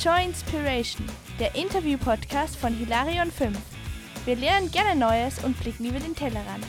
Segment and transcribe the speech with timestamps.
[0.00, 1.04] Joy Inspiration,
[1.40, 3.58] der Interview-Podcast von Hilarion 5.
[4.26, 6.64] Wir lernen gerne Neues und blicken über den Tellerrand.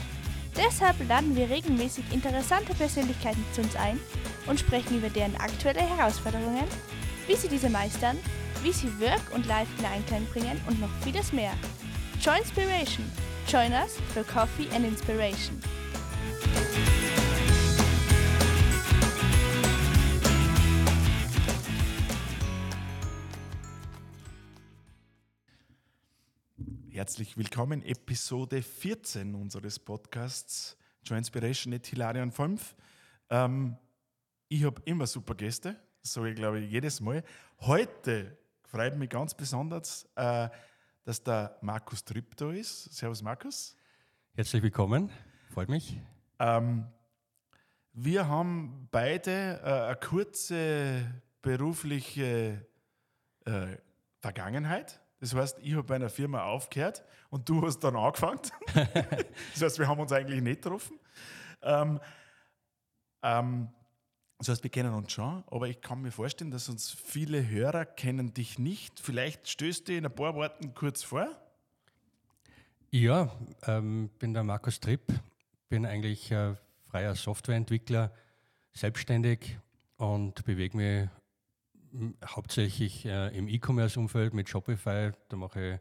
[0.56, 4.00] Deshalb laden wir regelmäßig interessante Persönlichkeiten zu uns ein
[4.48, 6.64] und sprechen über deren aktuelle Herausforderungen,
[7.28, 8.18] wie sie diese meistern,
[8.64, 11.52] wie sie Work und Life in Einklang bringen und noch vieles mehr.
[12.20, 13.08] Joy Inspiration.
[13.46, 15.60] Join us for coffee and inspiration.
[27.10, 32.76] Herzlich willkommen, Episode 14 unseres Podcasts Joy Inspiration at Hilarion 5.
[33.30, 33.76] Ähm,
[34.46, 37.24] ich habe immer super Gäste, so ich glaube jedes Mal.
[37.62, 40.48] Heute freut mich ganz besonders, äh,
[41.02, 42.94] dass der Markus Tripp da ist.
[42.94, 43.76] Servus Markus.
[44.36, 45.10] Herzlich willkommen,
[45.52, 46.00] freut mich.
[46.38, 46.86] Ähm,
[47.92, 52.64] wir haben beide äh, eine kurze berufliche
[53.46, 53.66] äh,
[54.20, 54.99] Vergangenheit.
[55.20, 58.40] Das heißt, ich habe bei einer Firma aufgehört und du hast dann angefangen.
[59.52, 60.98] das heißt, wir haben uns eigentlich nicht getroffen.
[61.62, 62.00] Ähm,
[63.22, 63.68] ähm,
[64.38, 67.84] das heißt, wir kennen uns schon, aber ich kann mir vorstellen, dass uns viele Hörer
[67.84, 68.98] kennen dich nicht.
[68.98, 71.28] Vielleicht stößt du in ein paar Worten kurz vor.
[72.90, 73.30] Ja,
[73.66, 75.12] ähm, bin der Markus Tripp,
[75.68, 76.54] bin eigentlich äh,
[76.88, 78.10] freier Softwareentwickler,
[78.72, 79.58] selbstständig
[79.98, 81.08] und bewege mich
[82.24, 85.12] hauptsächlich äh, im E-Commerce-Umfeld mit Shopify.
[85.28, 85.80] Da mache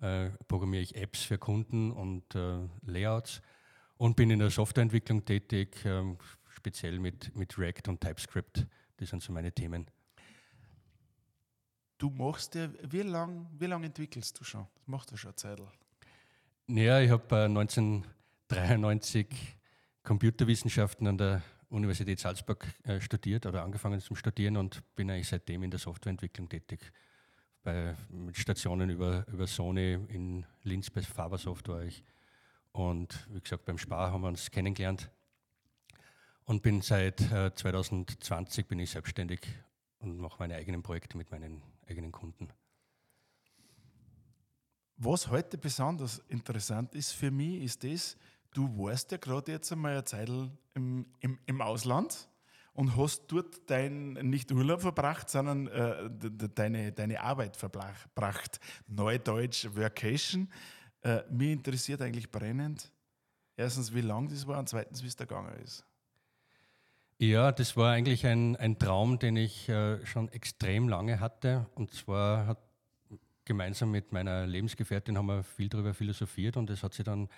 [0.00, 3.40] äh, programmiere ich Apps für Kunden und äh, Layouts
[3.96, 8.66] und bin in der Softwareentwicklung tätig, ähm, speziell mit, mit React und TypeScript.
[8.96, 9.86] Das sind so meine Themen.
[11.98, 14.66] Du machst ja, wie lange wie lang entwickelst du schon?
[14.74, 15.60] Das machst du schon eine Zeit.
[16.66, 19.28] Naja, ich habe 1993
[20.02, 25.62] Computerwissenschaften an der Universität Salzburg äh, studiert oder angefangen zum Studieren und bin eigentlich seitdem
[25.62, 26.92] in der Softwareentwicklung tätig.
[27.62, 32.04] Bei, mit Stationen über, über Sony in Linz bei Fabersoft war ich.
[32.72, 35.10] Und wie gesagt, beim Spar haben wir uns kennengelernt.
[36.44, 39.40] Und bin seit äh, 2020 bin ich selbstständig
[40.00, 42.48] und mache meine eigenen Projekte mit meinen eigenen Kunden.
[44.96, 48.16] Was heute besonders interessant ist für mich, ist das,
[48.54, 50.30] du warst ja gerade jetzt einmal eine Zeit
[50.74, 52.28] im, im, im Ausland
[52.72, 56.10] und hast dort dein nicht Urlaub verbracht, sondern äh,
[56.54, 58.60] deine, deine Arbeit verbracht.
[58.88, 60.48] Neudeutsch Vacation.
[61.02, 62.90] Äh, mich interessiert eigentlich brennend,
[63.56, 65.84] erstens, wie lang das war und zweitens, wie es da gegangen ist.
[67.18, 71.66] Ja, das war eigentlich ein, ein Traum, den ich äh, schon extrem lange hatte.
[71.74, 72.58] Und zwar hat
[73.44, 77.28] gemeinsam mit meiner Lebensgefährtin haben wir viel darüber philosophiert und es hat sich dann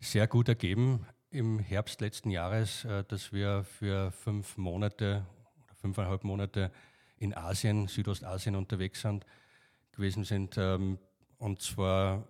[0.00, 5.26] sehr gut ergeben im Herbst letzten Jahres, äh, dass wir für fünf Monate
[5.64, 6.72] oder fünfeinhalb Monate
[7.18, 9.26] in Asien, Südostasien unterwegs sind,
[9.92, 10.56] gewesen sind.
[10.56, 10.98] Ähm,
[11.38, 12.26] und zwar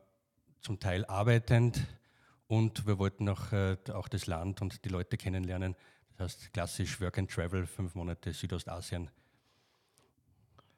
[0.60, 1.86] zum Teil arbeitend
[2.48, 5.76] und wir wollten auch, äh, auch das Land und die Leute kennenlernen.
[6.19, 9.10] Das heißt klassisch Work and Travel, fünf Monate Südostasien.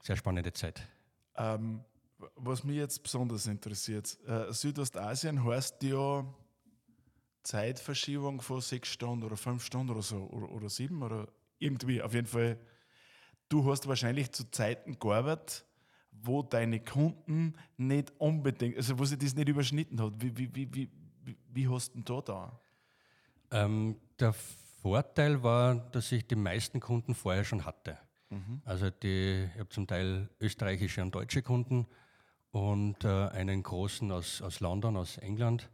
[0.02, 0.86] Sehr spannende Zeit.
[1.36, 1.82] Ähm,
[2.36, 6.24] was mich jetzt besonders interessiert, äh, Südostasien heißt ja
[7.42, 12.02] Zeitverschiebung von sechs Stunden oder fünf Stunden oder so oder, oder sieben oder irgendwie.
[12.02, 12.58] Auf jeden Fall,
[13.48, 15.64] du hast wahrscheinlich zu Zeiten gearbeitet,
[16.10, 20.12] wo deine Kunden nicht unbedingt, also wo sich das nicht überschnitten hat.
[20.18, 20.90] Wie, wie, wie,
[21.24, 22.60] wie, wie hast du denn da da?
[23.50, 27.98] Ähm, der Vorteil war, dass ich die meisten Kunden vorher schon hatte.
[28.30, 28.62] Mhm.
[28.64, 31.86] Also die, ich habe zum Teil österreichische und deutsche Kunden
[32.50, 35.68] und äh, einen großen aus, aus London, aus England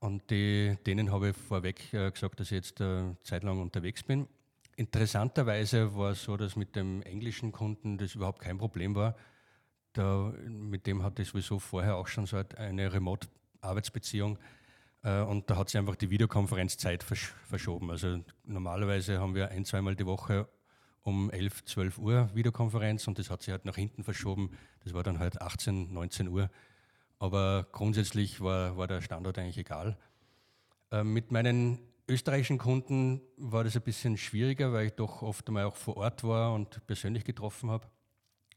[0.00, 4.02] und die, denen habe ich vorweg äh, gesagt, dass ich jetzt äh, Zeit lang unterwegs
[4.02, 4.28] bin.
[4.76, 9.16] Interessanterweise war es so, dass mit dem englischen Kunden das überhaupt kein Problem war.
[9.92, 14.38] Da, mit dem hatte ich sowieso vorher auch schon so eine Remote-Arbeitsbeziehung.
[15.02, 17.90] Äh, und da hat sich einfach die Videokonferenzzeit versch verschoben.
[17.90, 20.48] Also normalerweise haben wir ein, zweimal die Woche
[21.02, 24.50] um 11, 12 Uhr Videokonferenz und das hat sich halt nach hinten verschoben.
[24.84, 26.50] Das war dann halt 18, 19 Uhr.
[27.18, 29.96] Aber grundsätzlich war, war der Standort eigentlich egal.
[30.90, 31.78] Äh, mit meinen
[32.08, 36.24] österreichischen Kunden war das ein bisschen schwieriger, weil ich doch oft einmal auch vor Ort
[36.24, 37.86] war und persönlich getroffen habe.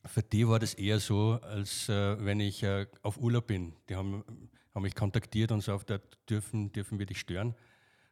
[0.06, 3.74] Für die war das eher so, als äh, wenn ich äh, auf Urlaub bin.
[3.90, 4.24] Die haben,
[4.74, 7.56] haben mich kontaktiert und so auf der dürfen, dürfen wir dich stören.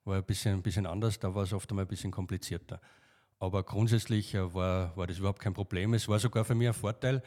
[0.04, 2.80] War ein bisschen, ein bisschen anders, da war es oft einmal ein bisschen komplizierter.
[3.40, 5.94] Aber grundsätzlich äh, war, war das überhaupt kein Problem.
[5.94, 7.24] Es war sogar für mich ein Vorteil,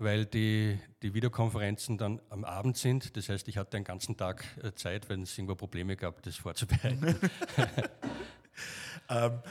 [0.00, 3.16] weil die, die Videokonferenzen dann am Abend sind.
[3.16, 6.36] Das heißt, ich hatte einen ganzen Tag äh, Zeit, wenn es irgendwo Probleme gab, das
[6.36, 7.16] vorzubereiten.
[9.08, 9.42] ähm,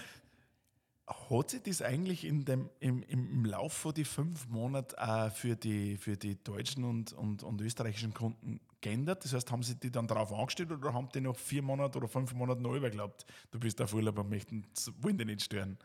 [1.07, 5.55] hat sich das eigentlich in dem, im, im Laufe von die fünf Monate auch für
[5.55, 9.23] die, für die deutschen und, und, und österreichischen Kunden geändert?
[9.23, 12.07] Das heißt, haben sie die dann darauf angestellt oder haben die noch vier Monate oder
[12.07, 14.65] fünf Monate noch überglaubt, du bist auf Urlaub und möchten,
[14.99, 15.77] wollen die nicht stören?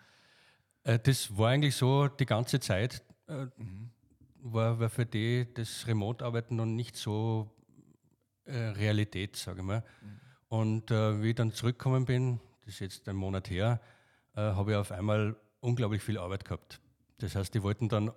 [0.84, 3.02] Äh, das war eigentlich so die ganze Zeit.
[3.26, 3.83] Äh, mhm.
[4.44, 7.50] War, war für die das Remote-Arbeiten noch nicht so
[8.44, 9.82] äh, Realität, sage ich mal.
[10.02, 10.20] Mhm.
[10.48, 13.80] Und äh, wie ich dann zurückgekommen bin, das ist jetzt ein Monat her,
[14.36, 16.80] äh, habe ich auf einmal unglaublich viel Arbeit gehabt.
[17.18, 18.12] Das heißt, die wollten dann,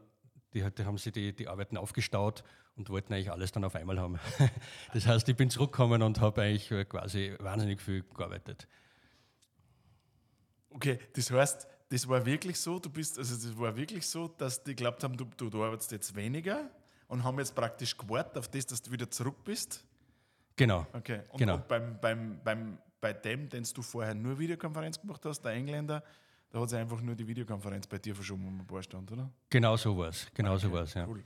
[0.53, 2.44] die, die haben sich die, die Arbeiten aufgestaut
[2.75, 4.19] und wollten eigentlich alles dann auf einmal haben.
[4.94, 8.68] das heißt, ich bin zurückgekommen und habe eigentlich äh, quasi wahnsinnig viel gearbeitet.
[10.71, 14.62] Okay, das heißt, das war wirklich so, du bist, also das war wirklich so, dass
[14.63, 16.69] die glaubt haben, du, du, du arbeitest jetzt weniger
[17.07, 19.86] und haben jetzt praktisch gewartet auf das, dass du wieder zurück bist.
[20.56, 20.86] Genau.
[20.94, 21.22] Okay.
[21.30, 21.56] Und, genau.
[21.56, 26.04] und beim, beim, beim, bei dem, den du vorher nur Videokonferenz gemacht hast, der Engländer,
[26.50, 29.31] da hat sich einfach nur die Videokonferenz bei dir verschoben um ein paar Stunden, oder?
[29.50, 30.28] Genau so war es.
[30.34, 31.07] Genau okay, so war es, ja.
[31.07, 31.24] Cool.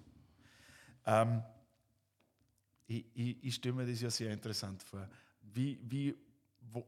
[1.06, 1.44] Ähm,
[2.88, 5.08] ich, ich, ich stelle mir das ja sehr interessant vor.
[5.42, 6.16] Wie, wie,
[6.72, 6.86] wo,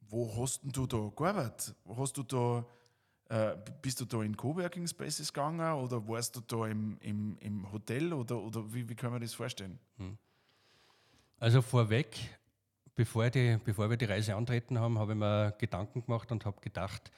[0.00, 1.74] wo hast du da gearbeitet?
[1.96, 2.64] Hast du da
[3.34, 7.72] äh, bist du da in Coworking Spaces gegangen oder warst du da im, im, im
[7.72, 9.80] Hotel oder, oder wie, wie kann man das vorstellen?
[9.96, 10.16] Hm.
[11.40, 12.16] Also vorweg,
[12.94, 16.60] bevor, die, bevor wir die Reise antreten haben, habe ich mir Gedanken gemacht und habe
[16.60, 17.10] gedacht,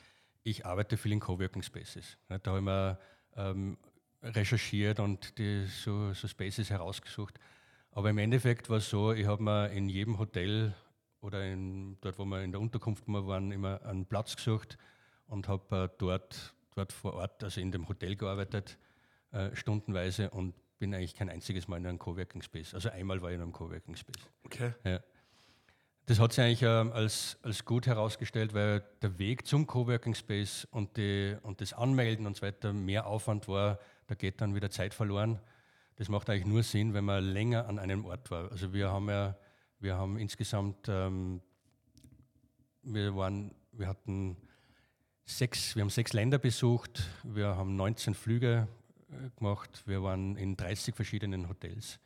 [0.43, 2.17] ich arbeite viel in Coworking Spaces.
[2.29, 2.99] Da habe ich mir
[3.37, 3.77] ähm,
[4.23, 7.39] recherchiert und die, so, so Spaces herausgesucht.
[7.91, 10.75] Aber im Endeffekt war es so, ich habe mir in jedem Hotel
[11.21, 14.79] oder in, dort, wo wir in der Unterkunft waren, immer einen Platz gesucht
[15.27, 18.79] und habe äh, dort, dort vor Ort, also in dem Hotel gearbeitet,
[19.33, 22.75] äh, stundenweise und bin eigentlich kein einziges Mal in einem Coworking Space.
[22.75, 24.31] Also einmal war ich in einem Coworking Space.
[24.45, 24.75] Okay.
[24.85, 25.01] Ja.
[26.07, 30.67] Das hat sich eigentlich äh, als, als gut herausgestellt, weil der Weg zum Coworking Space
[30.71, 34.71] und, die, und das Anmelden und so weiter mehr Aufwand war, da geht dann wieder
[34.71, 35.41] Zeit verloren.
[35.97, 38.51] Das macht eigentlich nur Sinn, wenn man länger an einem Ort war.
[38.53, 39.37] Also wir haben ja,
[39.81, 41.41] wir haben insgesamt, ähm,
[42.83, 44.37] wir waren, wir hatten
[45.27, 48.69] sechs, wir haben sechs Länder besucht, wir haben 19 Flüge
[49.11, 51.99] äh, gemacht, wir waren in 30 verschiedenen Hotels.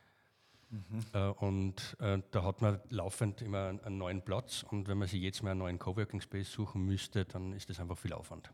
[0.69, 1.05] Mhm.
[1.13, 5.07] Äh, und äh, da hat man laufend immer einen, einen, neuen Platz und wenn man
[5.07, 8.51] sich jetzt mal einen neuen Coworking Space suchen müsste, dann ist das einfach viel Aufwand.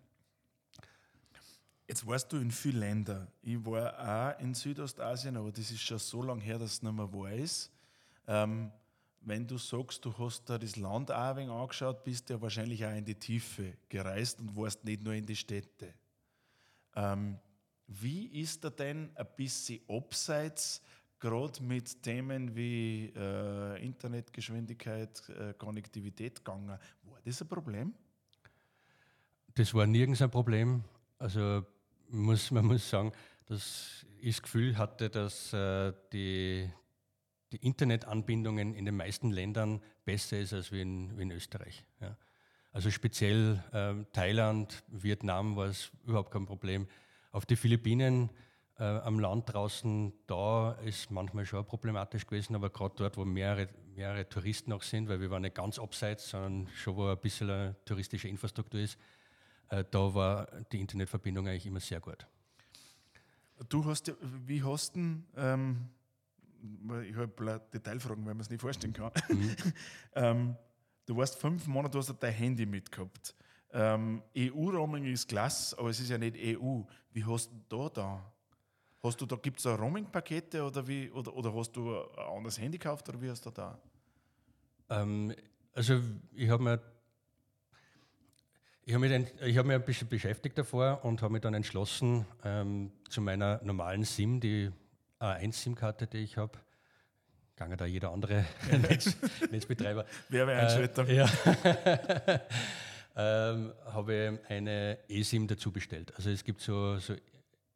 [1.88, 3.28] Jetzt warst du in vielen Ländern.
[3.42, 6.94] Ich war auch in Südostasien, aber das ist schon so lange her, dass es nicht
[6.94, 7.72] mehr weiß.
[8.28, 8.72] Ähm,
[9.22, 12.42] wenn du sagst, du hast da das Land auch ein wenig angeschaut, bist du ja
[12.42, 15.94] wahrscheinlich auch in die Tiefe gereist und warst nicht nur in die Städte.
[16.96, 17.38] Ähm,
[17.88, 20.82] wie ist da denn ein bisschen abseits,
[21.20, 26.68] gerade mit Themen wie äh, Internetgeschwindigkeit, äh, Konnektivität gegangen?
[26.68, 27.94] War das ein Problem?
[29.56, 30.84] Das war nirgends ein Problem.
[31.18, 31.66] Also
[32.10, 33.12] muss, man muss sagen,
[33.46, 36.70] dass ich das Gefühl hatte, dass äh, die,
[37.52, 41.86] die Internetanbindungen in den meisten Ländern besser ist als wie in, wie in Österreich.
[42.02, 42.18] Ja.
[42.72, 46.88] Also speziell äh, Thailand, Vietnam war es überhaupt kein Problem.
[47.32, 48.30] Auf die Philippinen
[48.78, 53.70] äh, am Land draußen, da ist manchmal schon problematisch gewesen, aber gerade dort, wo mehrere,
[53.96, 57.50] mehrere Touristen auch sind, weil wir waren nicht ganz abseits, sondern schon wo ein bisschen
[57.50, 58.98] eine touristische Infrastruktur ist,
[59.70, 62.28] äh, da war die Internetverbindung eigentlich immer sehr gut.
[63.70, 64.14] Du hast
[64.46, 65.90] wie hast du ähm,
[67.04, 69.12] ich habe Detailfragen, weil man es nicht vorstellen kann.
[69.30, 69.56] Mhm.
[70.16, 70.56] ähm,
[71.06, 73.36] du warst fünf Monate, du hast dein Handy mitgehabt.
[73.72, 76.82] Ähm, EU-Roaming ist klasse, aber es ist ja nicht EU.
[77.12, 78.34] Wie hast du da da?
[79.04, 80.84] Hast du da, gibt es da Roaming-Pakete oder,
[81.14, 83.80] oder, oder hast du ein anderes Handy gekauft oder wie hast du da?
[84.90, 85.34] Ähm,
[85.74, 86.02] also
[86.34, 86.82] ich habe mir
[88.88, 92.94] ich habe mich, hab mich ein bisschen beschäftigt davor und habe mich dann entschlossen, ähm,
[93.10, 94.72] zu meiner normalen SIM, die
[95.20, 96.58] A1-SIM-Karte, die ich habe,
[97.56, 99.16] gange da jeder andere Netz,
[99.52, 100.06] Netzbetreiber.
[100.30, 101.08] Werbeeinschaltung.
[101.08, 101.30] Äh, ja.
[103.16, 106.14] ähm, habe eine eSIM dazu bestellt.
[106.16, 107.16] Also es gibt so, so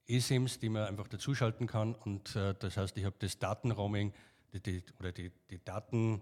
[0.07, 4.13] eSIMs, die man einfach dazuschalten kann und äh, das heißt, ich habe das Datenroaming
[4.53, 6.21] die, die, oder die, die Daten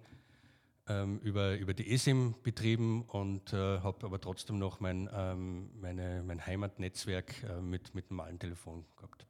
[0.88, 6.24] ähm, über, über die eSIM betrieben und äh, habe aber trotzdem noch mein, ähm, meine,
[6.24, 9.26] mein Heimatnetzwerk äh, mit, mit normalem Telefon gehabt.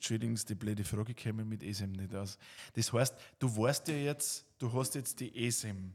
[0.00, 2.38] Entschuldigung, die blöde Frage käme mit eSIM nicht aus.
[2.72, 5.92] Das heißt, du weißt ja jetzt, du hast jetzt die eSIM.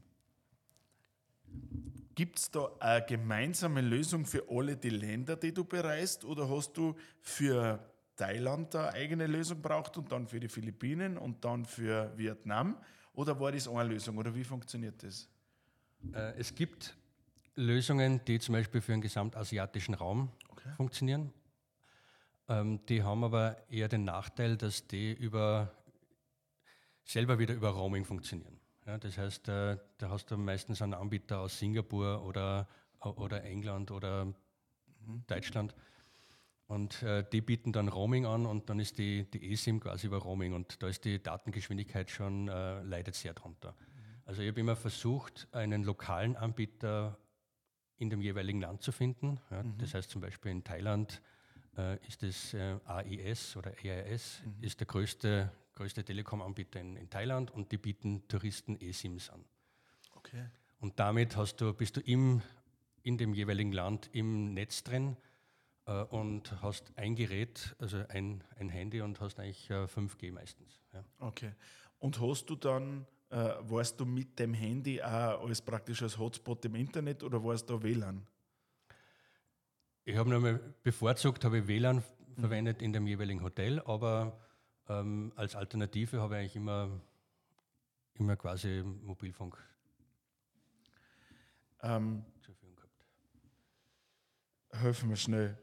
[2.14, 6.76] Gibt es da eine gemeinsame Lösung für alle die Länder, die du bereist, oder hast
[6.76, 7.84] du für
[8.14, 12.80] Thailand eine eigene Lösung braucht und dann für die Philippinen und dann für Vietnam?
[13.12, 14.18] Oder war das eine Lösung?
[14.18, 15.28] Oder wie funktioniert das?
[16.12, 16.96] Äh, es gibt
[17.56, 20.70] Lösungen, die zum Beispiel für den gesamtasiatischen Raum Okay.
[20.76, 21.32] funktionieren.
[22.48, 25.72] Ähm, die haben aber eher den Nachteil, dass die über
[27.02, 28.58] selber wieder über Roaming funktionieren.
[28.84, 32.68] Ja, das heißt, äh, da hast du meistens einen Anbieter aus Singapur oder,
[33.00, 34.32] oder England oder
[35.26, 35.74] Deutschland.
[36.68, 40.18] Und äh, die bieten dann Roaming an und dann ist die, die eSIM quasi über
[40.18, 43.76] Roaming und da ist die Datengeschwindigkeit schon, äh, leidet sehr drunter.
[44.24, 47.16] Also ich habe immer versucht, einen lokalen Anbieter
[47.98, 49.38] in dem jeweiligen Land zu finden.
[49.50, 51.22] Ja, Das heißt zum Beispiel in Thailand
[51.76, 57.50] äh, ist es äh, AIS oder AIS, ist der größte, größte Telekom-Anbieter in, in Thailand
[57.50, 59.44] und die bieten Touristen eSIMs an.
[60.14, 60.46] Okay.
[60.80, 62.42] Und damit hast du, bist du im,
[63.02, 65.16] in dem jeweiligen Land im Netz drin
[65.86, 70.82] äh, und hast ein Gerät, also ein, ein Handy und hast eigentlich äh, 5G meistens.
[70.92, 71.04] Ja.
[71.18, 71.52] Okay.
[71.98, 76.64] Und hast du dann, äh, warst du mit dem Handy auch als praktisch als Hotspot
[76.66, 78.26] im Internet oder warst du WLAN?
[80.08, 82.00] Ich habe nochmal bevorzugt, habe ich WLAN
[82.38, 84.38] verwendet in dem jeweiligen Hotel, aber
[84.88, 87.00] ähm, als Alternative habe ich eigentlich immer,
[88.14, 89.58] immer quasi Mobilfunk
[91.82, 93.04] Ähm, zur Verfügung gehabt.
[94.80, 95.58] helfen wir schnell.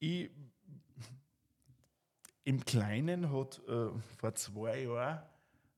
[0.00, 0.30] Ich,
[2.42, 5.22] Im Kleinen hat äh, vor zwei Jahren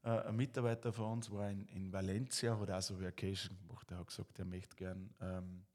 [0.02, 3.90] äh, ein Mitarbeiter von uns war in, in Valencia, hat auch so Vacation gemacht.
[3.90, 5.71] Er hat gesagt, er möchte gern ähm, äh,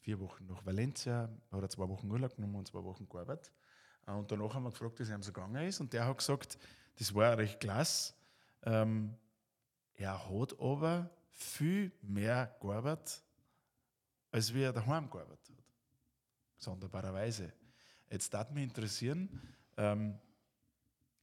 [0.00, 3.52] vier Wochen nach Valencia, hat er zwei Wochen Urlaub genommen und zwei Wochen gearbeitet.
[4.06, 5.80] Äh, Und danach haben wir gefragt, wie es ihm so gegangen ist.
[5.80, 6.58] Und der hat gesagt,
[6.98, 8.14] das war recht klasse.
[8.62, 9.14] Ähm,
[9.94, 13.22] er hat aber viel mehr gearbeitet,
[14.30, 15.64] als wie er daheim gearbeitet hat.
[16.58, 17.52] Sonderbarerweise.
[18.10, 19.28] Jetzt darf mich interessieren,
[19.76, 20.18] ähm,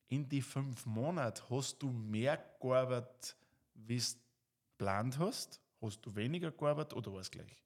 [0.07, 3.35] in die fünf Monate hast du mehr gearbeitet,
[3.75, 4.05] wie du
[4.71, 5.61] geplant hast?
[5.81, 7.63] Hast du weniger gearbeitet oder war es gleich?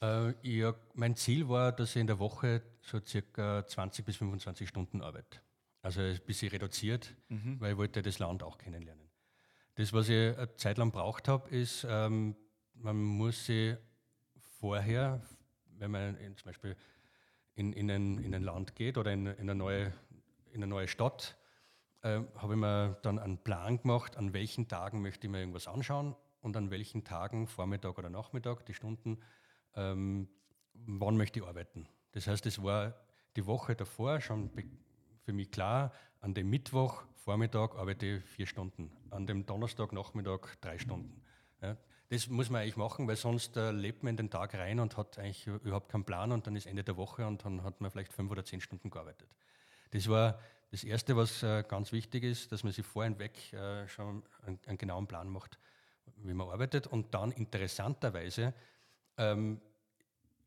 [0.00, 4.68] Äh, ja, mein Ziel war, dass ich in der Woche so circa 20 bis 25
[4.68, 5.40] Stunden arbeite.
[5.82, 7.14] Also ein bisschen reduziert,
[7.60, 9.08] weil ich wollte das Land auch kennenlernen.
[9.76, 12.36] Das, was ich eine Zeit lang braucht habe, ist, ähm,
[12.74, 13.76] man muss sich
[14.58, 15.20] vorher,
[15.78, 16.76] wenn man in, zum Beispiel
[17.54, 19.92] in, in, ein, in ein Land geht oder in, in, eine, neue,
[20.50, 21.36] in eine neue Stadt,
[22.02, 25.68] äh, habe ich mir dann einen Plan gemacht, an welchen Tagen möchte ich mir irgendwas
[25.68, 29.18] anschauen und an welchen Tagen, Vormittag oder Nachmittag, die Stunden,
[29.74, 30.28] ähm,
[30.74, 31.88] wann möchte ich arbeiten.
[32.12, 32.94] Das heißt, es war
[33.36, 34.50] die Woche davor schon
[35.24, 40.58] für mich klar, an dem Mittwoch Vormittag arbeite ich vier Stunden, an dem Donnerstag Nachmittag
[40.62, 41.22] drei Stunden.
[41.60, 41.76] Ja,
[42.08, 44.96] das muss man eigentlich machen, weil sonst äh, lebt man in den Tag rein und
[44.96, 47.90] hat eigentlich überhaupt keinen Plan und dann ist Ende der Woche und dann hat man
[47.90, 49.28] vielleicht fünf oder zehn Stunden gearbeitet.
[49.90, 50.38] Das war
[50.70, 54.58] das Erste, was äh, ganz wichtig ist, dass man sich vorhin weg äh, schon einen,
[54.66, 55.58] einen genauen Plan macht,
[56.16, 58.54] wie man arbeitet und dann interessanterweise
[59.18, 59.60] ähm,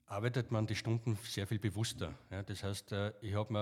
[0.06, 2.14] arbeitet man die Stunden sehr viel bewusster.
[2.30, 3.54] Ja, das heißt, äh, ich habe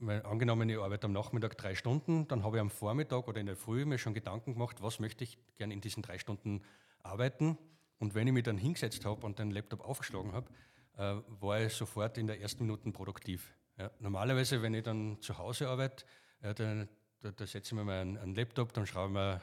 [0.00, 3.46] mir, angenommen, ich arbeite am Nachmittag drei Stunden, dann habe ich am Vormittag oder in
[3.46, 6.62] der Früh mir schon Gedanken gemacht, was möchte ich gern in diesen drei Stunden
[7.02, 7.58] arbeiten.
[7.98, 10.50] Und wenn ich mich dann hingesetzt habe und den Laptop aufgeschlagen habe,
[10.96, 13.54] äh, war ich sofort in der ersten Minute produktiv.
[13.78, 16.04] Ja, normalerweise, wenn ich dann zu Hause arbeite,
[16.42, 16.88] ja, dann,
[17.20, 19.40] da, da setze ich mir mal einen, einen Laptop, dann schreibe ich mir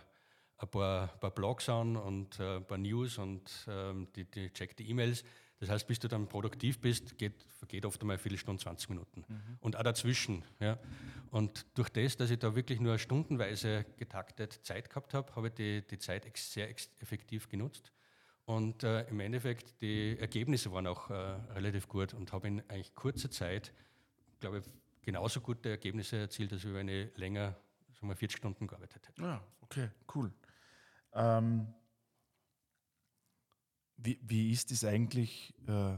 [0.62, 4.76] ein paar, paar Blogs an und äh, ein paar News und ähm, die, die check
[4.78, 5.24] die E-Mails.
[5.60, 9.24] Das heißt, bis du dann produktiv bist, geht, vergeht oft einmal eine Viertelstunde, 20 Minuten.
[9.60, 10.44] Und auch dazwischen.
[10.60, 10.80] Ja.
[11.30, 15.54] Und durch das, dass ich da wirklich nur stundenweise getaktet Zeit gehabt habe, habe ich
[15.54, 17.92] die, die Zeit ex sehr ex effektiv genutzt.
[18.46, 21.14] Und äh, im Endeffekt, die Ergebnisse waren auch äh,
[21.54, 23.72] relativ gut und habe in eigentlich kurzer Zeit,
[24.40, 24.66] glaube ich,
[25.04, 27.56] genauso gute Ergebnisse erzielt, als wenn ich länger,
[27.94, 29.22] sagen wir, 40 Stunden gearbeitet hätte.
[29.22, 30.32] Ja, okay, cool.
[31.14, 31.68] Ähm,
[33.98, 35.98] wie, wie ist das eigentlich äh,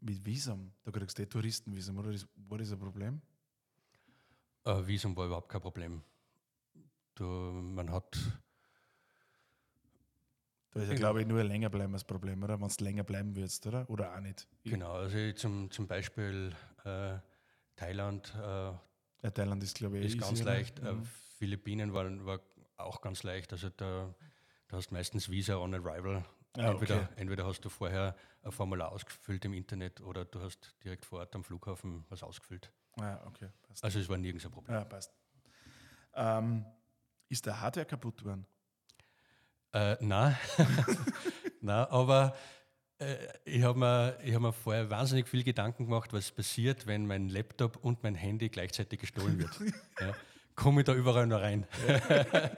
[0.00, 0.72] mit Visum?
[0.84, 2.12] Da kriegst du eh Touristenvisum, oder?
[2.48, 3.20] War das ein Problem?
[4.64, 6.02] Äh, Visum war überhaupt kein Problem.
[7.14, 8.16] Du, man hat,
[10.72, 12.60] Da ist ja, glaube ich, nur ein länger bleiben das Problem, oder?
[12.60, 13.88] Wenn du länger bleiben würdest, oder?
[13.88, 14.46] Oder auch nicht?
[14.64, 16.54] genau, also ich zum, zum Beispiel
[16.84, 17.18] äh,
[17.76, 18.72] Thailand äh,
[19.22, 20.78] Ja, Thailand ist, glaube ich, ist ganz leicht.
[20.80, 21.04] Äh, Mhm.
[21.38, 22.40] Philippinen war, war
[22.76, 23.52] auch ganz leicht.
[23.52, 24.14] Also da,
[24.68, 26.24] da hast meistens Visa on Arrival.
[26.56, 27.08] Ah, entweder, okay.
[27.16, 31.34] entweder hast du vorher ein Formular ausgefüllt im Internet oder du hast direkt vor Ort
[31.34, 32.72] am Flughafen was ausgefüllt.
[32.98, 33.84] Ah, okay, passt.
[33.84, 34.74] Also es war nirgends ein Problem.
[34.74, 35.12] Ja, passt.
[36.14, 36.64] Ähm,
[37.28, 38.46] ist der Hardware kaputt worden?
[39.72, 40.36] Äh, nein.
[41.60, 42.34] nein, aber
[42.98, 47.06] äh, ich habe mir, ich hab mir vorher wahnsinnig viel Gedanken gemacht, was passiert, wenn
[47.06, 49.60] mein Laptop und mein Handy gleichzeitig gestohlen wird.
[50.00, 50.14] ja,
[50.56, 51.66] Komme ich da überall noch rein?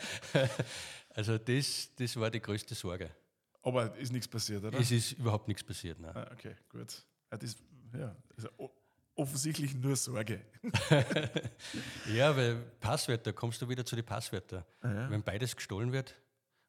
[1.15, 3.11] also das, das war die größte Sorge.
[3.63, 4.79] Aber ist nichts passiert, oder?
[4.79, 5.99] Es ist überhaupt nichts passiert.
[5.99, 6.17] Nein.
[6.17, 7.05] Ah, okay, gut.
[7.31, 7.57] Ja, das,
[7.93, 8.49] ja, also
[9.17, 10.41] offensichtlich nur Sorge.
[12.15, 14.65] ja, weil Passwörter, kommst du wieder zu den Passwörtern.
[14.81, 15.11] Ah, ja.
[15.11, 16.15] Wenn beides gestohlen wird,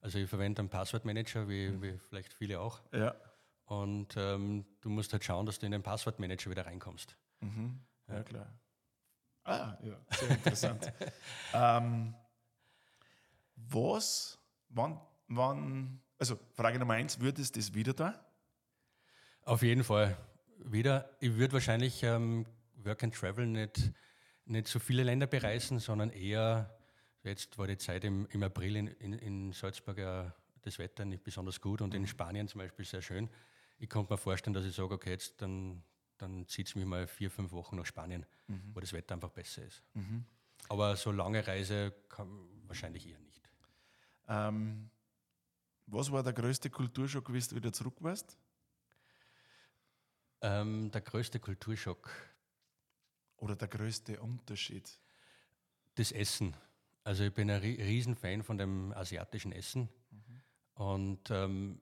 [0.01, 2.81] also ich verwende einen Passwortmanager, wie, wie vielleicht viele auch.
[2.91, 3.15] Ja.
[3.65, 7.15] Und ähm, du musst halt schauen, dass du in den Passwortmanager wieder reinkommst.
[7.41, 7.79] Mhm.
[8.07, 8.51] Ja, klar.
[9.50, 10.94] Ah, ja, sehr interessant.
[11.56, 12.13] ähm,
[13.56, 14.38] was,
[14.70, 18.24] wann, wann, also Frage Nummer eins, würdest du das wieder da?
[19.41, 20.15] Auf jeden Fall
[20.60, 21.10] wieder.
[21.20, 23.91] Ich würde wahrscheinlich ähm, Work and Travel nicht,
[24.46, 26.77] nicht so viele Länder bereisen, sondern eher,
[27.24, 31.24] jetzt war die Zeit im, im April in, in, in Salzburg ja das Wetter nicht
[31.24, 33.29] besonders gut und in Spanien zum Beispiel sehr schön.
[33.79, 35.82] Ich konnte mir vorstellen, dass ich sage, okay, jetzt dann,
[36.21, 38.71] dann zieht es mich mal vier, fünf Wochen nach Spanien, mhm.
[38.73, 39.83] wo das Wetter einfach besser ist.
[39.93, 40.25] Mhm.
[40.67, 43.49] Aber so lange Reise kann, wahrscheinlich eher nicht.
[44.27, 44.89] Ähm,
[45.88, 48.38] was war der größte Kulturschock, wie du wieder zurück warst?
[50.41, 52.11] Ähm, der größte Kulturschock.
[53.38, 54.99] Oder der größte Unterschied?
[55.95, 56.55] Das Essen.
[57.03, 59.89] Also ich bin ein Riesenfan von dem asiatischen Essen.
[60.11, 60.41] Mhm.
[60.75, 61.81] Und ähm,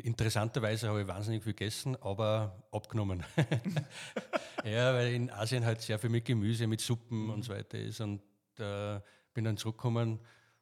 [0.00, 3.24] interessanterweise habe ich wahnsinnig viel gegessen, aber abgenommen.
[4.64, 7.30] ja, weil in Asien halt sehr viel mit Gemüse, mit Suppen mhm.
[7.30, 8.00] und so weiter ist.
[8.00, 8.22] Und
[8.58, 9.00] äh,
[9.34, 10.20] bin dann zurückgekommen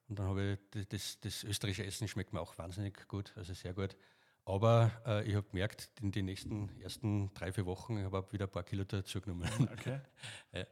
[0.09, 3.73] und dann habe ich das, das österreichische Essen schmeckt mir auch wahnsinnig gut, also sehr
[3.73, 3.97] gut.
[4.45, 8.47] Aber äh, ich habe gemerkt, in den nächsten ersten drei, vier Wochen, ich habe wieder
[8.47, 9.49] ein paar Kilo dazu genommen.
[9.73, 10.01] Okay.
[10.53, 10.65] ja.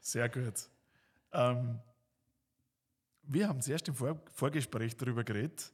[0.00, 0.68] Sehr gut.
[1.32, 1.80] Ähm,
[3.22, 5.72] wir haben zuerst im Vor Vorgespräch darüber geredet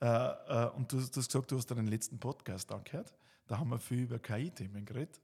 [0.00, 3.12] äh, äh, und du, du, hast gesagt, du hast deinen letzten Podcast angehört.
[3.46, 5.20] Da haben wir viel über KI-Themen geredet.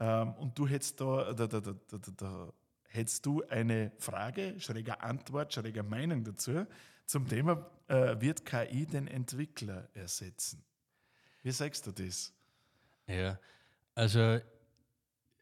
[0.00, 2.52] Ähm, und du hättest da, da, da, da, da, da
[2.88, 6.66] hättest du eine Frage, schräger Antwort, schräger Meinung dazu
[7.06, 10.64] zum Thema, äh, wird KI den Entwickler ersetzen?
[11.42, 12.32] Wie sagst du das?
[13.06, 13.38] Ja,
[13.94, 14.38] also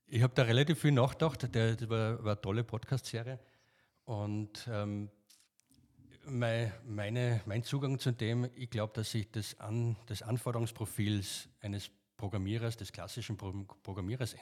[0.06, 1.54] ich habe da relativ viel nachgedacht.
[1.54, 3.38] Das war, war eine tolle Podcast-Serie.
[4.04, 5.10] Und ähm,
[6.30, 11.90] mein, meine, mein Zugang zu dem, ich glaube, dass sich das, An, des Anforderungsprofils eines
[12.16, 14.36] Programmierers, des klassischen Programmierers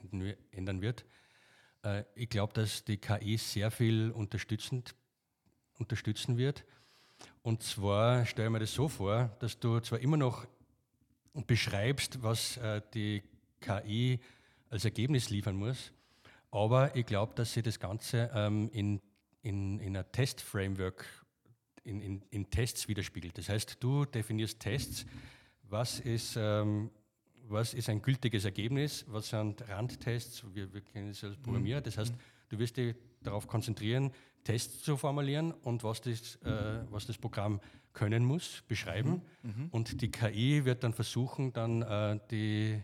[0.51, 1.05] ändern wird.
[1.83, 4.95] Äh, ich glaube, dass die KI sehr viel unterstützend,
[5.79, 6.65] unterstützen wird
[7.43, 10.47] und zwar stelle ich mir das so vor, dass du zwar immer noch
[11.47, 13.23] beschreibst, was äh, die
[13.61, 14.21] KI
[14.71, 15.93] als Ergebnis liefern muss,
[16.51, 19.01] aber ich glaube, dass sie das Ganze ähm, in,
[19.43, 21.05] in, in einer Test-Framework,
[21.89, 23.37] in, in, in, Tests widerspiegelt.
[23.39, 25.07] Das heißt, du definierst Tests,
[25.63, 26.91] was ist, ähm,
[27.49, 31.99] was ist ein gültiges Ergebnis, was sind Randtests, wir, wir kennen es als Programmierer, das
[31.99, 32.15] heißt,
[32.51, 34.13] du wirst dich darauf konzentrieren,
[34.45, 37.61] Tests zu formulieren und was das, äh, was das Programm
[37.93, 39.23] können muss, beschreiben.
[39.43, 39.51] Mhm.
[39.51, 39.69] Mhm.
[39.71, 42.81] Und die KI wird dann versuchen, dann äh, die,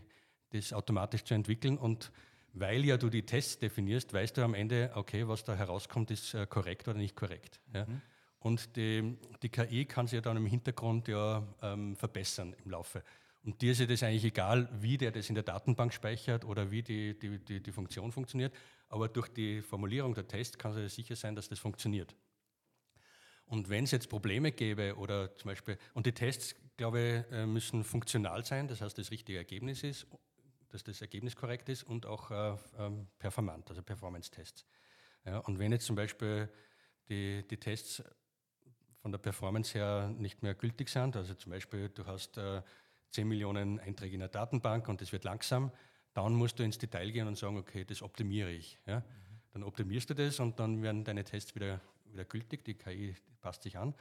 [0.49, 1.77] das automatisch zu entwickeln.
[1.77, 2.11] Und
[2.53, 6.33] weil ja du die Tests definierst, weißt du am Ende, okay, was da herauskommt, ist
[6.33, 7.59] äh, korrekt oder nicht korrekt.
[7.73, 7.85] Ja?
[7.85, 8.01] Mhm.
[8.39, 13.03] Und die, die KI kann sich ja dann im Hintergrund ja ähm, verbessern im Laufe.
[13.43, 16.71] Und dir ist ja das eigentlich egal, wie der das in der Datenbank speichert oder
[16.71, 18.53] wie die, die, die, die Funktion funktioniert
[18.89, 22.15] aber durch die Formulierung der Tests kann es sicher sein, dass das funktioniert.
[23.45, 27.45] Und wenn es jetzt Probleme gäbe oder zum Beispiel, und die Tests, glaube ich, äh,
[27.45, 30.07] müssen funktional sein, das heißt, das richtige Ergebnis ist,
[30.69, 34.65] dass das Ergebnis korrekt ist und auch äh, ähm, performant, also Performance-Tests.
[35.25, 36.49] Ja, und wenn jetzt zum Beispiel
[37.07, 38.03] die, die Tests
[39.05, 42.63] von der Performance her nicht mehr gültig sind, also zum Beispiel du hast äh,
[43.11, 45.71] 10 Millionen Einträge in der Datenbank und es wird langsam,
[46.15, 48.79] dann musst du ins Detail gehen und sagen, okay, das optimiere ich.
[48.87, 49.01] Ja?
[49.01, 49.03] Mhm.
[49.53, 53.61] Dann optimierst du das und dann werden deine Tests wieder, wieder gültig, die KI passt
[53.61, 53.93] sich an.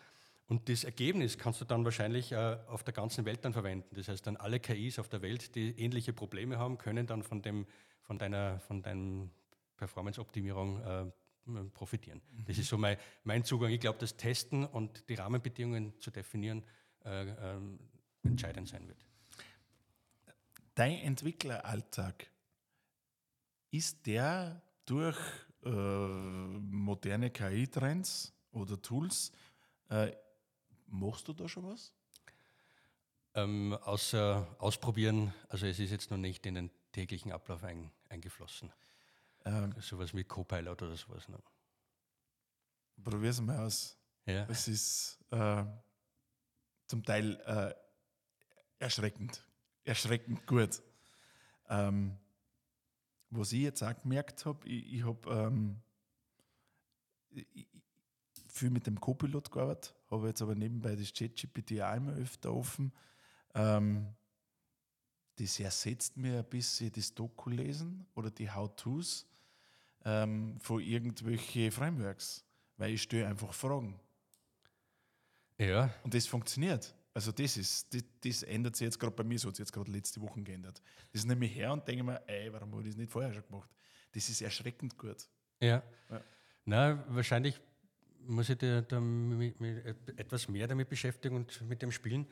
[0.47, 3.95] Und das Ergebnis kannst du dann wahrscheinlich äh, auf der ganzen Welt dann verwenden.
[3.95, 7.43] Das heißt, dann alle KIs auf der Welt, die ähnliche Probleme haben, können dann von,
[7.43, 7.67] dem,
[8.01, 8.83] von deiner von
[9.77, 11.11] Performance-Optimierung äh,
[11.72, 12.20] profitieren.
[12.46, 13.70] Das ist so mein, mein Zugang.
[13.70, 16.64] Ich glaube, dass Testen und die Rahmenbedingungen zu definieren
[17.04, 17.78] äh, ähm,
[18.22, 19.04] entscheidend sein wird
[20.74, 22.26] dein Entwickleralltag,
[23.70, 25.18] ist der durch
[25.64, 29.33] äh, moderne KI-Trends oder Tools,
[29.88, 30.12] äh,
[30.87, 31.92] machst du da schon was?
[33.35, 38.72] Ähm, außer ausprobieren, also es ist jetzt noch nicht in den täglichen Ablauf ein, eingeflossen.
[39.44, 41.28] Ähm, sowas wie Copilot oder sowas.
[41.28, 41.38] Ne?
[43.28, 43.98] es mal aus.
[44.26, 44.46] Ja.
[44.48, 45.64] Es ist äh,
[46.87, 47.74] zum Teil äh,
[48.78, 49.42] erschreckend,
[49.85, 50.83] erschreckend gut.
[51.68, 52.18] Ähm,
[53.30, 55.83] was ich jetzt auch gemerkt habe, ich, ich habe ähm,
[58.48, 62.92] viel mit dem Copilot gearbeitet, habe jetzt aber nebenbei das ChatGPT auch immer öfter offen.
[63.54, 64.14] Ähm,
[65.37, 69.26] das ersetzt mir ein bisschen das Doku lesen oder die How-Tos
[70.05, 72.45] ähm, von irgendwelchen Frameworks,
[72.77, 74.01] weil ich stelle einfach Fragen.
[75.59, 75.95] Ja.
[76.03, 76.95] Und das funktioniert.
[77.12, 79.73] Also das ist, das, das ändert sich jetzt gerade bei mir, so hat sich jetzt
[79.73, 80.83] gerade letzte Woche geändert.
[81.12, 83.47] Das ist nämlich her und denke mir, ey, warum habe ich das nicht vorher schon
[83.47, 83.71] gemacht?
[84.12, 85.29] Das ist erschreckend gut.
[85.61, 85.83] Ja.
[86.11, 86.21] Ja.
[86.64, 87.61] Na, wahrscheinlich
[88.27, 89.87] muss ich da, da mit, mit
[90.19, 92.27] etwas mehr damit beschäftigen und mit dem Spielen.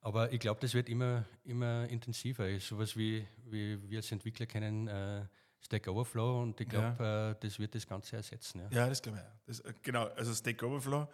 [0.00, 2.58] Aber ich glaube, das wird immer, immer intensiver.
[2.60, 5.26] Sowas wie, wie wir als Entwickler kennen, äh,
[5.64, 8.60] Stack Overflow und ich glaube, äh, das wird das Ganze ersetzen.
[8.70, 8.78] Ja.
[8.78, 9.46] Ja, das glaube ich auch.
[9.46, 11.08] Das, äh, genau, also Stack Overflow,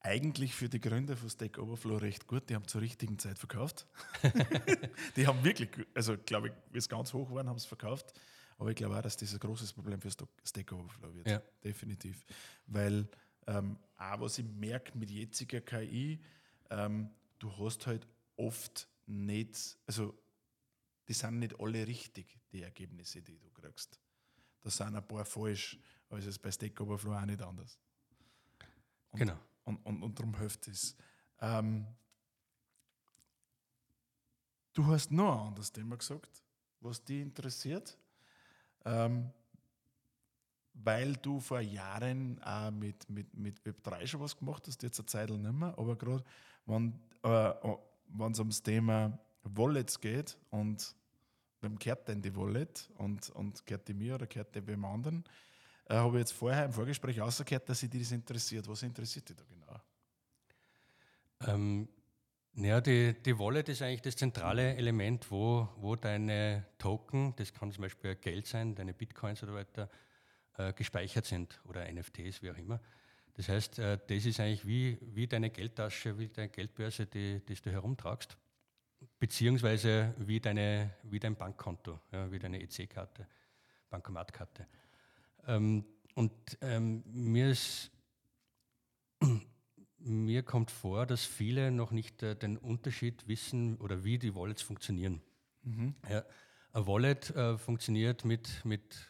[0.00, 2.50] eigentlich für die Gründer von Stack Overflow recht gut.
[2.50, 3.86] Die haben zur richtigen Zeit verkauft.
[5.16, 8.12] die haben wirklich, also glaube ich, wie es ganz hoch waren, haben es verkauft.
[8.58, 11.28] Aber ich glaube auch, dass das ein großes Problem für Stack Overflow wird.
[11.28, 11.42] Ja.
[11.64, 12.24] Definitiv.
[12.66, 13.08] Weil
[13.46, 16.20] ähm, auch was ich merke mit jetziger KI,
[16.70, 20.14] ähm, du hast halt oft nicht, also
[21.08, 23.98] die sind nicht alle richtig, die Ergebnisse, die du kriegst.
[24.60, 27.78] Da sind ein paar falsch, aber es ist bei Stack Overflow auch nicht anders.
[29.10, 29.38] Und, Genau.
[29.64, 30.96] Und, und, und darum hilft es.
[31.40, 31.86] Ähm,
[34.72, 36.42] du hast noch ein anderes Thema gesagt,
[36.80, 37.96] was dich interessiert,
[38.84, 39.30] ähm,
[40.74, 45.06] weil du vor Jahren auch mit, mit, mit Web3 schon was gemacht hast, jetzt eine
[45.06, 46.24] Zeit nicht mehr, aber gerade
[46.66, 47.54] wenn äh,
[48.30, 50.94] es ums Thema Wallets geht und
[51.60, 55.24] wem gehört denn die Wallet und, und gehört die mir oder gehört die wem anderen,
[55.88, 58.68] äh, habe ich jetzt vorher im Vorgespräch rausgehört, dass sich das interessiert.
[58.68, 59.80] Was interessiert dich da genau?
[61.54, 61.88] Ähm,
[62.54, 67.72] ja, die, die Wallet ist eigentlich das zentrale Element, wo, wo deine Token, das kann
[67.72, 69.88] zum Beispiel Geld sein, deine Bitcoins oder weiter,
[70.58, 72.80] äh, gespeichert sind oder NFTs, wie auch immer.
[73.34, 77.54] Das heißt, äh, das ist eigentlich wie, wie deine Geldtasche, wie deine Geldbörse, die, die
[77.54, 78.36] du herumtragst,
[79.22, 83.28] beziehungsweise wie, deine, wie dein Bankkonto, ja, wie deine EC-Karte,
[83.88, 84.66] Bankomatkarte.
[85.46, 85.84] Ähm,
[86.16, 87.92] und ähm, mir ist
[89.98, 94.60] mir kommt vor, dass viele noch nicht äh, den Unterschied wissen oder wie die Wallets
[94.60, 95.22] funktionieren.
[96.10, 96.24] Ja,
[96.72, 99.08] ein Wallet äh, funktioniert mit, mit,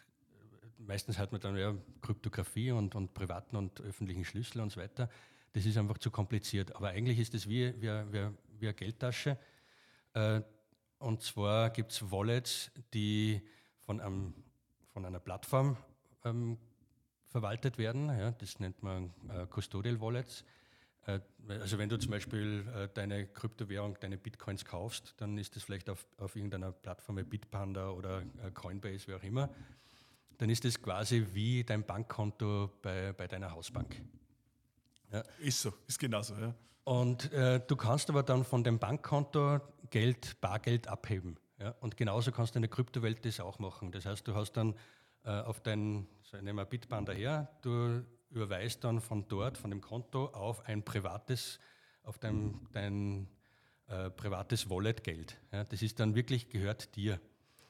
[0.77, 5.09] meistens hat man dann ja Kryptographie und, und privaten und öffentlichen Schlüssel und so weiter.
[5.55, 6.77] Das ist einfach zu kompliziert.
[6.77, 9.39] Aber eigentlich ist es wie, wie, wie, wie eine Geldtasche.
[10.15, 10.43] Äh,
[10.99, 13.43] und zwar gibt es Wallets, die
[13.81, 14.35] von, einem,
[14.93, 15.77] von einer Plattform
[16.25, 16.59] ähm,
[17.27, 18.09] verwaltet werden.
[18.09, 20.45] Ja, das nennt man äh, Custodial Wallets.
[21.07, 25.65] Äh, Also wenn du zum Beispiel äh, deine Kryptowährung, deine Bitcoins kaufst, dann ist das
[25.65, 29.51] vielleicht auf, auf irgendeiner Plattform wie Bitpanda oder äh, Coinbase, wie auch immer.
[30.39, 34.01] Dann ist das quasi wie dein Bankkonto bei, bei deiner Hausbank.
[35.41, 36.55] Ist so, ist genauso, ja.
[36.85, 39.61] Und äh, du kannst aber dann von dem Bankkonto
[39.93, 41.39] Geld, Bargeld abheben.
[41.61, 41.77] Ja?
[41.81, 43.93] Und genauso kannst du in der Kryptowelt das auch machen.
[43.93, 44.75] Das heißt, du hast dann
[45.25, 49.81] äh, auf dein, so nehmen wir Bitpanda her, du überweist dann von dort, von dem
[49.81, 51.61] Konto auf ein privates,
[52.03, 53.29] auf dein, dein
[53.87, 55.39] äh, privates Wallet Geld.
[55.53, 55.65] Ja?
[55.65, 57.21] Das ist dann wirklich, gehört dir.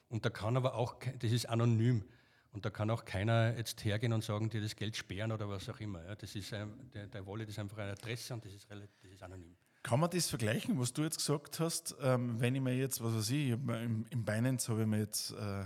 [0.09, 2.03] Und da kann aber auch, das ist anonym.
[2.51, 5.67] Und da kann auch keiner jetzt hergehen und sagen, dir das Geld sperren oder was
[5.69, 6.05] auch immer.
[6.05, 6.15] Ja?
[6.15, 6.67] Das ist, der,
[7.07, 9.55] der Wallet ist einfach eine Adresse und das ist, relativ, das ist anonym.
[9.83, 13.13] Kann man das vergleichen, was du jetzt gesagt hast, ähm, wenn ich mir jetzt, was
[13.13, 15.65] weiß ich, im, im Binance habe ich mir jetzt äh,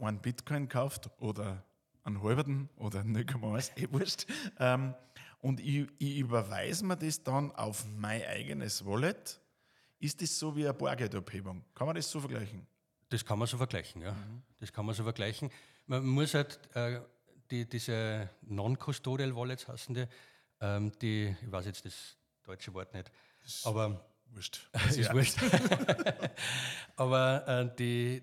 [0.00, 1.64] einen Bitcoin gekauft oder
[2.02, 4.26] einen halben oder 0,1, eh wurscht.
[4.58, 4.94] Ähm,
[5.38, 9.40] und ich, ich überweise mir das dann auf mein eigenes Wallet.
[10.00, 11.64] Ist das so wie eine Bargeldabhebung?
[11.74, 12.66] Kann man das so vergleichen?
[13.10, 14.16] Das kann man so vergleichen, ja.
[14.58, 15.50] Das kann man so vergleichen.
[15.86, 17.00] Man muss halt äh,
[17.50, 20.04] die, diese Non-Custodial Wallets die,
[20.60, 22.16] ähm, die, ich weiß jetzt das
[22.50, 23.10] deutsche Wort nicht,
[23.64, 24.68] aber Wurscht.
[24.96, 25.38] ist wurscht.
[26.96, 28.22] aber äh, die,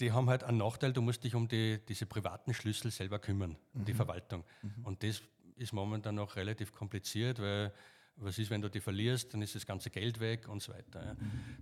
[0.00, 3.56] die haben halt einen Nachteil, du musst dich um die, diese privaten Schlüssel selber kümmern,
[3.74, 4.44] um die Verwaltung.
[4.84, 5.20] Und das
[5.56, 7.72] ist momentan noch relativ kompliziert, weil
[8.16, 11.04] was ist, wenn du die verlierst, dann ist das ganze Geld weg und so weiter.
[11.04, 11.16] Ja.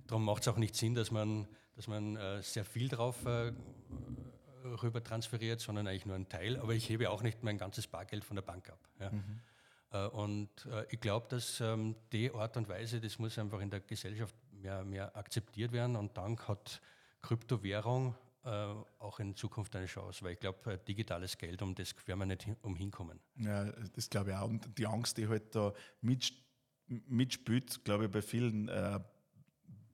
[0.07, 3.53] Darum macht es auch nicht Sinn, dass man, dass man äh, sehr viel drauf äh,
[4.65, 6.57] rüber transferiert, sondern eigentlich nur einen Teil.
[6.59, 8.79] Aber ich hebe auch nicht mein ganzes Bargeld von der Bank ab.
[9.01, 9.09] Ja.
[9.09, 9.21] Äh,
[10.13, 13.81] Und äh, ich glaube, dass ähm, die Art und Weise, das muss einfach in der
[13.81, 16.81] Gesellschaft mehr, mehr akzeptiert werden und dann hat
[17.23, 18.49] Kryptowährung äh,
[19.01, 22.27] auch in Zukunft eine Chance, weil ich glaube, äh, digitales Geld, um das werden wir
[22.27, 23.19] nicht hin, umhinkommen.
[23.37, 24.49] Ja, das glaube ich auch.
[24.49, 26.33] Und die Angst, die halt da mit,
[26.87, 29.01] mitspielt, glaube ich, bei vielen äh,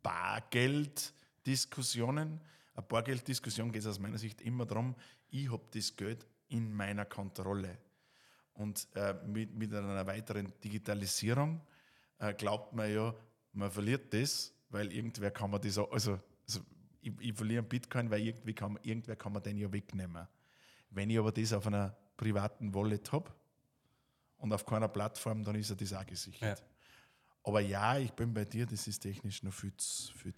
[0.03, 2.41] Bargelddiskussionen.
[2.75, 4.95] Eine Bargelddiskussion geht es aus meiner Sicht immer darum,
[5.31, 7.79] ich habe das Geld in meiner Kontrolle.
[8.55, 11.61] Und äh, mit, mit einer weiteren Digitalisierung
[12.19, 13.15] äh, glaubt man ja,
[13.53, 16.61] man verliert das, weil irgendwer kann man das, auch- also, also
[17.01, 20.27] ich, ich verliere einen Bitcoin, weil irgendwie kann, irgendwer kann man den ja wegnehmen.
[20.91, 23.31] Wenn ich aber das auf einer privaten Wallet habe
[24.37, 26.59] und auf keiner Plattform, dann ist er das auch gesichert.
[26.59, 26.65] Ja.
[27.45, 29.73] Aber ja, ich bin bei dir, das ist technisch noch viel
[30.15, 30.35] viel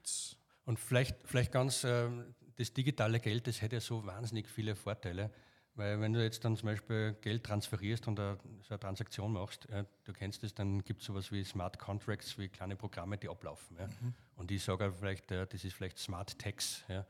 [0.65, 5.31] Und vielleicht, vielleicht ganz, ähm, das digitale Geld, das hätte ja so wahnsinnig viele Vorteile.
[5.77, 9.69] Weil wenn du jetzt dann zum Beispiel Geld transferierst und eine, so eine Transaktion machst,
[9.71, 13.29] äh, du kennst es, dann gibt es sowas wie Smart Contracts, wie kleine Programme, die
[13.29, 13.77] ablaufen.
[13.79, 13.89] Ja.
[14.37, 16.85] Und ich sage vielleicht, das ist vielleicht Smart Tax.
[16.89, 17.05] Ja.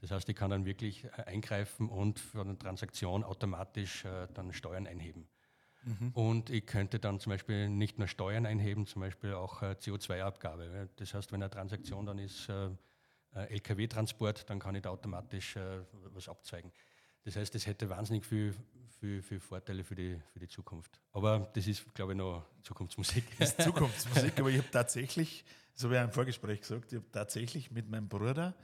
[0.00, 4.52] Das heißt, ich kann dann wirklich äh, eingreifen und für eine Transaktion automatisch äh, dann
[4.52, 5.26] Steuern einheben.
[6.12, 10.66] Und ich könnte dann zum Beispiel nicht nur Steuern einheben, zum Beispiel auch äh, CO2-Abgabe.
[10.66, 10.86] ja.
[10.96, 12.50] Das heißt, wenn eine Transaktion dann ist,
[13.32, 15.56] LKW-Transport, dann kann ich da automatisch
[16.12, 16.72] was abzeigen.
[17.24, 18.54] Das heißt, das hätte wahnsinnig viel,
[18.98, 21.00] viel, viel Vorteile für die, für die Zukunft.
[21.12, 23.24] Aber das ist, glaube ich, noch Zukunftsmusik.
[23.38, 27.10] Das ist Zukunftsmusik, aber ich habe tatsächlich, so wie ich im Vorgespräch gesagt, ich habe
[27.10, 28.54] tatsächlich mit meinem Bruder,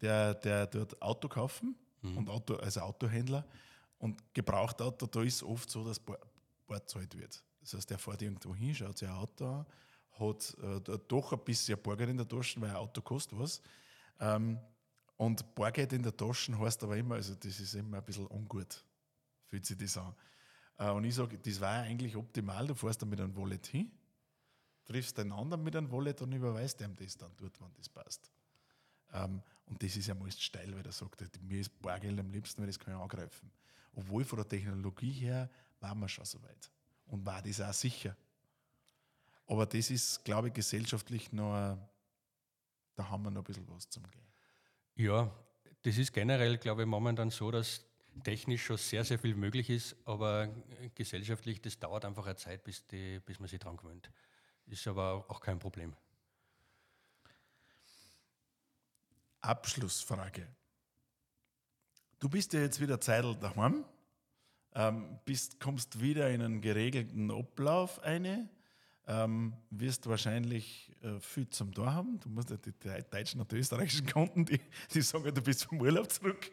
[0.00, 3.46] der, der dort Auto kaufen und Auto, also Autohändler
[3.98, 7.42] und gebraucht Auto, da ist oft so, dass Bar zahlt wird.
[7.60, 9.66] Das heißt, der fährt irgendwo hin, schaut sich ein Auto an,
[10.18, 13.60] hat äh, doch ein bisschen Bargeld in der Tasche, weil ein Auto kostet was.
[14.18, 14.58] Ähm,
[15.20, 18.82] und Bargeld in der Tasche heißt aber immer, also das ist immer ein bisschen ungut,
[19.44, 20.14] fühlt sich das an.
[20.78, 23.92] Äh, und ich sage, das war eigentlich optimal, du fährst dann mit einem Wallet hin,
[24.86, 28.32] triffst den anderen mit einem Wallet und überweist ihm das dann dort, wann das passt.
[29.12, 32.62] Ähm, und das ist ja meist steil, weil er sagt, mir ist Bargeld am liebsten,
[32.62, 33.52] weil das kann ich angreifen.
[33.92, 36.70] Obwohl von der Technologie her waren wir schon so weit.
[37.08, 38.16] Und war das auch sicher.
[39.46, 41.76] Aber das ist, glaube ich, gesellschaftlich noch,
[42.94, 44.29] da haben wir noch ein bisschen was zum Gehen.
[45.00, 45.34] Ja,
[45.80, 47.86] das ist generell, glaube ich, momentan so, dass
[48.22, 50.54] technisch schon sehr, sehr viel möglich ist, aber
[50.94, 54.10] gesellschaftlich, das dauert einfach eine Zeit, bis, die, bis man sich dran gewöhnt.
[54.66, 55.96] Ist aber auch kein Problem.
[59.40, 60.46] Abschlussfrage.
[62.18, 63.86] Du bist ja jetzt wieder Zeitl daheim,
[64.74, 68.50] ähm, bist, kommst wieder in einen geregelten Ablauf eine,
[69.10, 72.20] ähm, wirst wahrscheinlich äh, viel zum Tor haben.
[72.20, 74.60] Du musst ja die, die deutschen und österreichischen Kunden, die,
[74.94, 76.48] die sagen, du bist vom Urlaub zurück.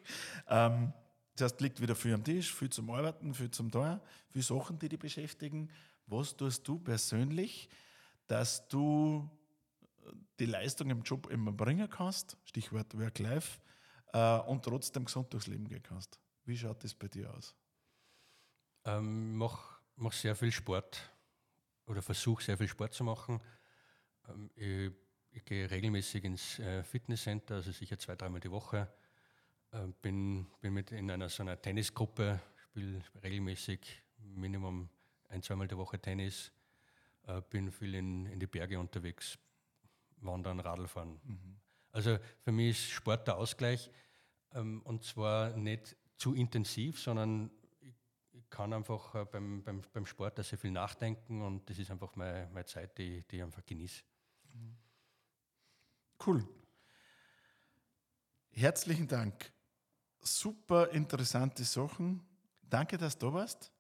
[0.48, 0.92] Ähm,
[1.36, 4.80] das heißt, liegt wieder viel am Tisch, viel zum Arbeiten, viel zum Tor, viel Sachen,
[4.80, 5.70] die dich beschäftigen.
[6.08, 7.70] Was tust du persönlich,
[8.26, 9.30] dass du
[10.40, 13.60] die Leistung im Job immer bringen kannst, Stichwort Work-Life,
[14.14, 16.20] äh, und trotzdem gesund durchs Leben gehen kannst.
[16.46, 17.54] Wie schaut das bei dir aus?
[18.86, 21.12] Ähm, mach, mach sehr viel Sport
[21.88, 23.42] oder versuche sehr viel Sport zu machen.
[24.30, 24.92] Ähm, ich,
[25.32, 28.88] ich gehe regelmäßig ins äh, Fitnesscenter, also sicher zwei, dreimal die Woche.
[29.74, 34.90] Ähm, bin, bin mit in einer so einer Tennisgruppe, spiele regelmäßig Minimum
[35.30, 36.52] ein, zweimal die Woche Tennis.
[37.26, 39.38] Äh, bin viel in, in die Berge unterwegs,
[40.18, 41.20] wandern, Radlfahren.
[41.92, 43.90] Also für mich ist Sport der Ausgleich
[44.54, 47.52] ähm, und zwar nicht zu intensiv, sondern
[48.50, 52.16] kann einfach äh, beim, beim, beim Sport da sehr viel nachdenken und das ist einfach
[52.16, 54.04] meine, meine Zeit, die, die ich einfach genieße.
[56.26, 56.48] Cool.
[58.52, 59.52] Herzlichen Dank.
[60.20, 62.26] Super interessante Sachen.
[62.62, 63.72] Danke, dass du da warst.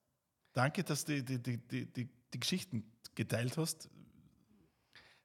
[0.53, 3.89] Danke, dass du die, die, die, die, die Geschichten geteilt hast.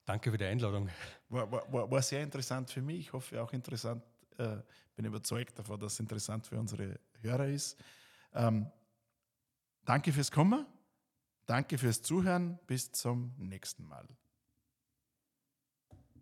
[0.05, 0.89] Danke für die Einladung.
[1.29, 3.01] War, war, war, war sehr interessant für mich.
[3.01, 4.03] Ich hoffe auch interessant.
[4.39, 4.59] Äh,
[4.97, 7.79] bin überzeugt davon, dass es interessant für unsere Hörer ist.
[8.35, 8.71] Ähm,
[9.85, 10.67] danke fürs Kommen.
[11.47, 12.59] Danke fürs Zuhören.
[12.67, 14.09] Bis zum nächsten Mal.